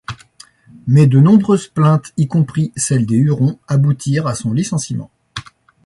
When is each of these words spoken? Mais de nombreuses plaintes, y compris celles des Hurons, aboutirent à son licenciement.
Mais 0.87 1.05
de 1.05 1.19
nombreuses 1.19 1.67
plaintes, 1.67 2.11
y 2.17 2.27
compris 2.27 2.71
celles 2.75 3.05
des 3.05 3.17
Hurons, 3.17 3.59
aboutirent 3.67 4.25
à 4.25 4.33
son 4.33 4.51
licenciement. 4.51 5.11